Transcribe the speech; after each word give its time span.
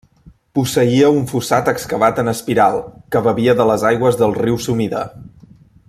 Posseïa 0.59 1.11
un 1.17 1.27
fossat 1.31 1.69
excavat 1.73 2.21
en 2.23 2.31
espiral 2.33 2.79
que 3.15 3.21
bevia 3.29 3.55
de 3.61 3.69
les 3.73 3.85
aigües 3.91 4.19
del 4.23 4.35
riu 4.41 4.59
Sumida. 4.69 5.05